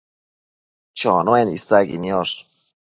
Chonuen 0.97 1.47
isaqui 1.57 1.97
niosh 2.01 2.35